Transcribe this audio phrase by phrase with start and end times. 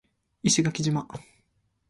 [0.41, 1.05] 石垣島